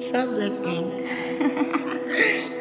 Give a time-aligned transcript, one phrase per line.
[0.00, 0.50] Só Black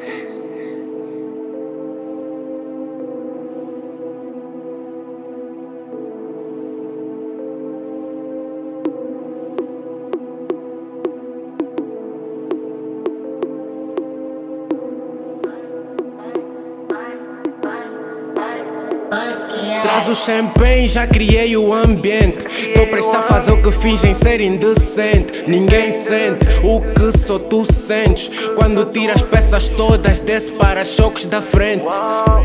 [19.81, 22.45] Traz o champanhe, já criei o ambiente.
[22.73, 25.43] Tô prestes a fazer o que fingem ser indecente.
[25.47, 28.29] Ninguém sente o que só tu sentes.
[28.55, 31.85] Quando tira as peças todas desse para-choques da frente.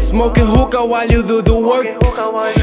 [0.01, 1.89] Smoking hookah while you do the work.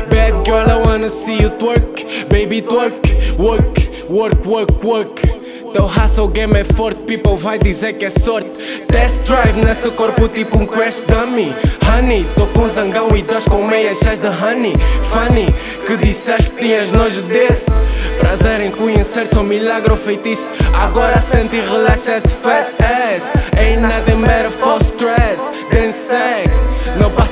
[0.10, 2.06] Bad girl, I wanna see you twerk.
[2.30, 3.12] Baby, twerk.
[3.38, 5.31] Work, work, work, work.
[5.74, 8.50] Teu hustle game é forte, people vai dizer que é sorte.
[8.88, 11.54] Test drive nesse corpo tipo um crash dummy.
[11.88, 14.74] Honey, tô com zangão e dois com meias cheias de honey.
[15.04, 15.48] Funny,
[15.88, 17.72] que disseste que tinhas nojo desse.
[18.20, 20.52] Prazer em conhecer-te, um milagre ou feitiço.
[20.74, 23.34] Agora sente e relaxa de fat ass.
[23.58, 26.51] Ain't nothing better for stress than sex.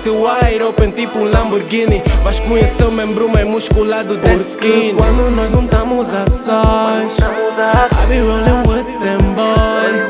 [0.05, 2.01] Não passe wide open tipo um Lamborghini.
[2.23, 4.95] Vais conhecer o membro mais musculado da skin.
[4.95, 7.17] Quando nós não estamos a sós.
[7.17, 10.09] I be rolling with them boys.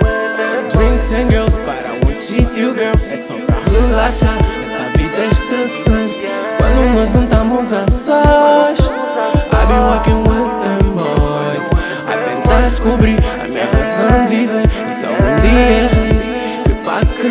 [0.72, 2.94] Drinks and girls, but I won't cheat you, girl.
[3.10, 6.20] É só pra relaxar, essa vida é estressante.
[6.58, 8.80] Quando nós não estamos a sós.
[8.80, 11.72] I be walking with them boys.
[12.08, 14.70] A tentar descobrir a minha razão de viver.
[14.90, 15.99] E se algum dia
[17.20, 17.28] te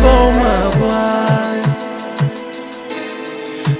[0.00, 1.60] vou magoar.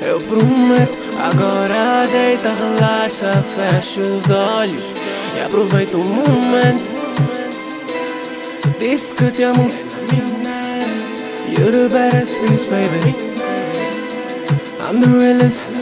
[0.05, 4.95] Eu prometo, agora deita, relaxa, fecha os olhos
[5.37, 6.91] e aproveita o momento.
[8.79, 9.71] Disse que te amo,
[11.57, 13.15] you're the baddest bitch, baby.
[14.83, 15.73] I'm the realest.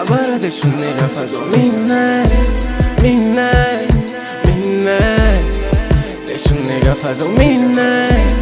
[0.00, 2.30] Agora deixa o nega fazer o midnight.
[7.02, 8.32] Fazer o midnight,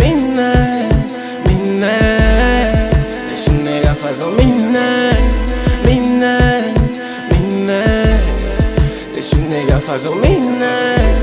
[0.00, 0.92] midnight,
[1.46, 2.90] midnight.
[3.28, 5.36] Deixa o nega fazer o midnight,
[5.84, 6.74] midnight,
[7.30, 8.26] midnight.
[9.14, 11.22] Deixa o nega fazer o midnight,